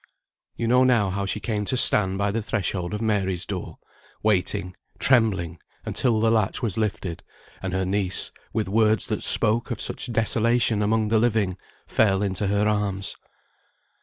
You 0.55 0.67
know 0.67 0.83
now 0.83 1.11
how 1.11 1.27
she 1.27 1.39
came 1.39 1.63
to 1.65 1.77
stand 1.77 2.17
by 2.17 2.31
the 2.31 2.41
threshold 2.41 2.95
of 2.95 3.03
Mary's 3.03 3.45
door, 3.45 3.77
waiting, 4.23 4.75
trembling, 4.97 5.59
until 5.85 6.19
the 6.19 6.31
latch 6.31 6.63
was 6.63 6.75
lifted, 6.75 7.21
and 7.61 7.71
her 7.73 7.85
niece, 7.85 8.31
with 8.51 8.67
words 8.67 9.05
that 9.05 9.21
spoke 9.21 9.69
of 9.69 9.79
such 9.79 10.11
desolation 10.11 10.81
among 10.81 11.09
the 11.09 11.19
living, 11.19 11.55
fell 11.85 12.23
into 12.23 12.47
her 12.47 12.67
arms. 12.67 13.15